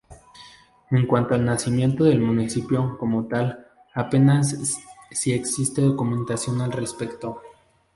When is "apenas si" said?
3.93-5.31